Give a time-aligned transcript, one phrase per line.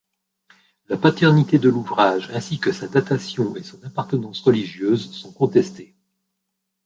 [0.87, 5.95] La paternité de l'ouvrage, ainsi que sa datation et son appartenance religieuse sont contestées.